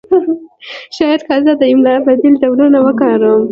[0.95, 3.41] شاید که زه د املا بدیل ډولونه وکاروم